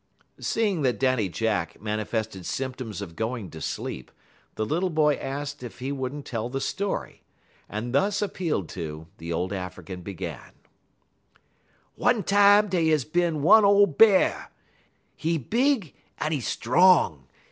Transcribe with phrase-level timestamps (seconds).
[0.39, 4.09] Seeing that Daddy Jack manifested symptoms of going to sleep,
[4.55, 7.21] the little boy asked if he would n't tell the story,
[7.69, 10.53] and, thus appealed to, the old African began:
[11.93, 14.49] "One tam dey is bin one ole Bear;
[15.21, 17.27] 'e big un 'e strong.